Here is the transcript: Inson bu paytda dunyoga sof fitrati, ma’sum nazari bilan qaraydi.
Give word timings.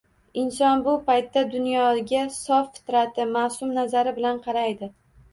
Inson 0.43 0.79
bu 0.85 0.93
paytda 1.09 1.41
dunyoga 1.51 2.21
sof 2.35 2.71
fitrati, 2.77 3.27
ma’sum 3.35 3.75
nazari 3.79 4.15
bilan 4.17 4.41
qaraydi. 4.49 4.91